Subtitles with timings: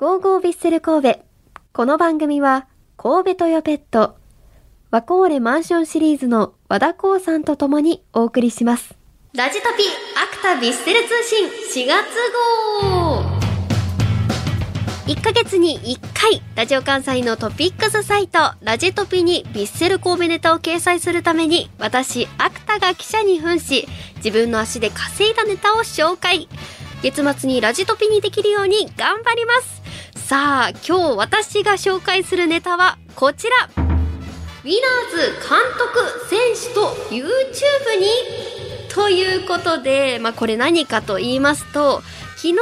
[0.00, 1.20] ゴーゴービッセル神戸。
[1.74, 2.66] この番組は、
[2.96, 4.16] 神戸トヨペット、
[4.90, 8.94] ワコーレマンションシリーズの和田光さんと共にお送りします。
[9.34, 9.82] ラジトピ
[10.16, 11.46] アクタビッセル通信
[11.84, 12.06] 4月
[13.04, 13.20] 号
[15.06, 23.86] 1ヶ月に1回、ラジオ関西のトピックスサイト、ラジトピにビッセル神戸ネタを掲載するために、私、アクタが記者に扮し、
[24.16, 26.48] 自分の足で稼いだネタを紹介。
[27.02, 29.80] 月末にラジトピにできるように頑張ります。
[30.28, 33.68] さあ、今日私が紹介するネタはこちら。
[34.62, 35.16] ウィナーズ
[35.48, 38.06] 監督、選手と YouTube に
[38.94, 42.02] ということで、まあこれ何かと言いますと、
[42.36, 42.54] 昨日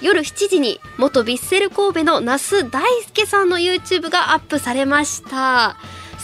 [0.00, 5.76] 夜7時に元ヴィッセル神戸の那須大輔さんの YouTube がアップされました。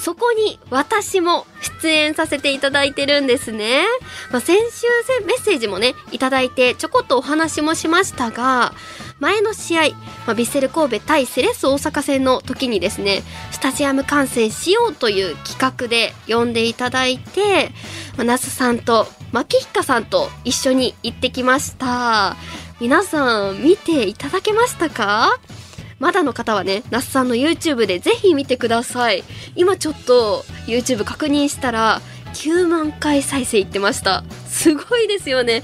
[0.02, 1.46] そこに私も
[1.80, 3.84] 出演させていただいてるんですね。
[4.32, 4.86] まあ、先週
[5.24, 8.74] メッセージもね、いただいてちょこっとお話もしましたが、
[9.20, 17.70] 前の試合、まあ、ヴィッセル神戸対セレッソ大阪戦の時にですね、スタジアム観戦しようという企画で呼んでいただいて、
[18.16, 22.36] まあ、那須さんと牧彦さんと一緒に行ってきました。
[22.80, 25.38] 皆さん見ていただけましたか？
[26.02, 29.22] まだの方はね、那須さんの YouTube でぜひ見てください。
[29.54, 32.02] 今ちょっと YouTube 確認したら、
[32.34, 34.24] 9万回再生いってました。
[34.48, 35.62] すごいですよね。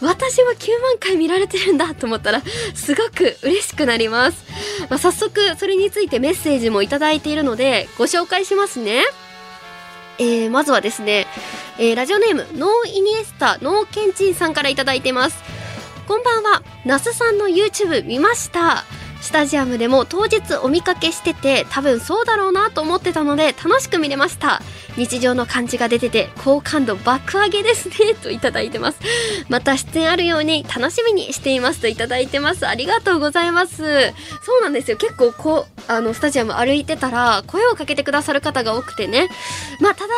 [0.00, 2.40] 私も9万回見られてるんだと思ったら、
[2.74, 4.42] すごく嬉しくなります。
[4.88, 9.02] まあ、早速、それについてメッセージもいただいているので、ご紹介しますね。
[10.18, 11.26] えー、まずはですね、
[11.78, 15.36] えー、ラジオネーム、ノーイニエスタ、ノーケンチンさんからいただいてます。
[16.08, 18.84] こんばんは、那須さんの YouTube 見ました。
[19.24, 24.60] スタジアムでも当日お見かけしてて多分そうだろうなと思ってたので楽しく見れました。
[24.96, 29.00] 日常の感じが出てて好感度爆上げですねといただいてます。
[29.48, 32.66] また出演あるように楽しみにしていますといただいてます。
[32.66, 33.76] ありがとうございます。
[34.44, 34.98] そうなんですよ。
[34.98, 39.30] 結構こうあのスタジアム歩いてたら声をかけてくださる方が多くてね。
[39.80, 40.12] まあただ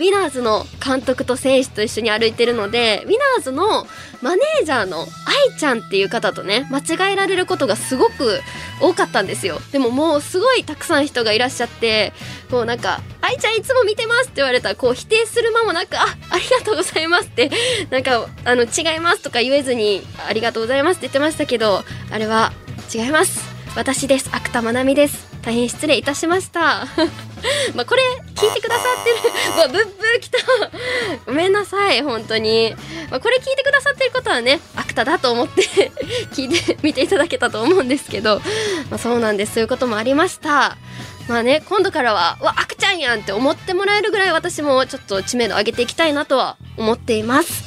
[0.00, 3.86] ウィナーズの監督と選手と一緒に歩いてるのでウィナーズの
[4.22, 8.40] マネージャーの愛ちゃんっていう方とね間違えられることがすごく
[8.80, 9.60] 多かったんですよ。
[9.72, 12.14] でももうすごいたくさん人がいらっしゃって
[12.50, 17.50] こうなんか「愛ちゃんいつも見てます」って言われたらこう否定する間もなく「あありがとうございます」って
[17.90, 22.54] なんかあの違いますとか言えずに「ありがとうございます」って言ってましたけどあれは
[22.94, 23.60] 違います。
[23.76, 24.30] 私です。
[24.32, 25.28] 芥田まなみです。
[25.42, 26.86] 大変失礼いたしました。
[27.74, 28.02] まあこれ
[28.34, 30.38] 聞いてくださってるわブッブー来た。
[31.26, 32.74] ごめんなさい本当に、
[33.10, 35.62] まあ、これ聞いてくださってることはねアクタだと思って
[36.32, 38.40] 聞いてみていただけたと思うんですけど、
[38.90, 39.54] まあ、そうなんです。
[39.54, 40.76] そういうこともありました。
[41.28, 47.64] まあね今度からは「わアクちゃんやん!」って思ってもらえるぐらい私もちょっと知名度上げていきたいなとは思っています。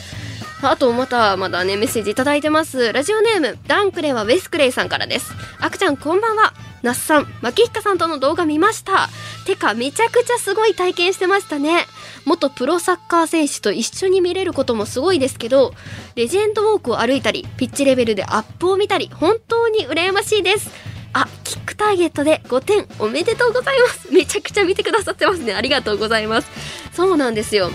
[0.61, 2.93] あとまたまだねメッセージいただいてます。
[2.93, 5.31] ラジオネームダンクレイはウェスクレイさんからです。
[5.59, 6.53] あくちゃんこんばんは。
[6.83, 9.09] 那須さん牧彦さんとの動画見ました
[9.43, 11.85] てかめちゃくちゃすごい体験してましたね。
[12.25, 15.73] 元プロサッカー選手と一緒に見れることもすごいですけど
[16.15, 20.69] レジェンドウォークを歩いたりピッチレベルでアップを見たり本当に羨ましいです。
[21.15, 24.11] あキックターゲットで5点おめでとうございます。
[24.11, 25.53] めちゃくちゃ見てくださってますね。
[25.53, 26.49] ありがとうございます。
[26.93, 27.71] そうなんですよ。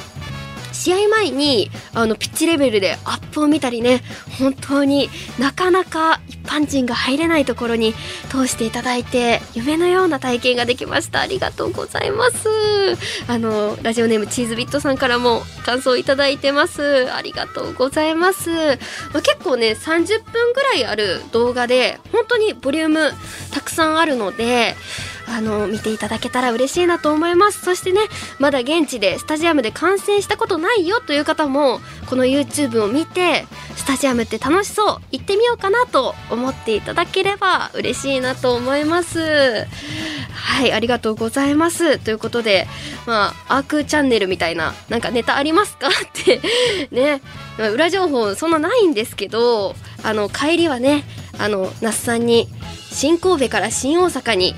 [0.88, 4.00] 試合前にあのピッチレベルでアップを見たりね
[4.38, 7.92] 本当になかなか一般人が入れないところに
[8.30, 11.20] 通していただいて夢のような体験ができました。
[11.20, 12.48] ありがとうございます。
[13.26, 17.12] あのラジオネームチーズビットさんからも感想いただいてます。
[17.12, 23.10] ありがとうございます、まあ、結構ね30分ぐらいある動画で本当にボリューム
[23.52, 24.74] たくさんあるので
[25.30, 27.60] あの見ていただけたら嬉しいなと思います。
[27.64, 28.00] そしてね
[28.38, 33.46] まだ現地でスタジアムで観戦したことないよという方もこの YouTube を見て
[33.76, 39.66] スタジアムって楽しそう行ってみようかなと思っていただければ嬉しいなと思います。
[40.32, 41.98] はいありがとうございます。
[41.98, 42.66] ということで
[43.06, 45.88] まあアークチャンネルみたいななんかネタありますか？
[45.88, 46.40] って
[46.90, 47.20] ね
[47.72, 51.04] 裏情報そんなないんですけどあの帰りはね
[51.38, 52.48] あの那須さんに
[52.90, 54.54] 新神戸から新大阪に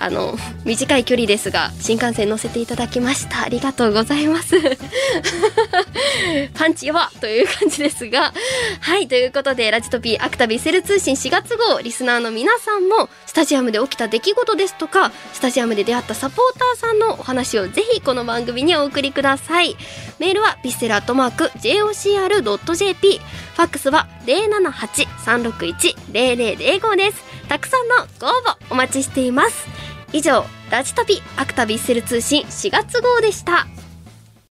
[0.00, 3.42] あの短い距離ですが新幹線乗せていただきました。
[3.42, 4.56] ありがとうございます。
[6.54, 8.32] パンチ弱という感じですが。
[8.80, 11.80] はいということでラジトピーアクタビセル通信4月号。
[11.80, 19.76] リスナーの皆さんもスタジアムで起きた出来事ですとかスタジアムで出会ったサポーターさんのお話をぜひこの番組にお送りください。
[20.18, 23.20] メールはビセルアットマーク JOCR.jp
[23.58, 27.24] ファックスは078-361-0005です。
[27.48, 29.66] たくさんのご応募お待ちしています。
[30.12, 33.66] 以上ラジタビアクタビッセル通信4月号でした。